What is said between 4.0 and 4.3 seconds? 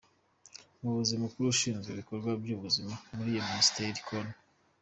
Col.